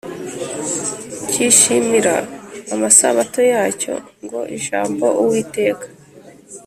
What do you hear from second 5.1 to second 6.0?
uwiteka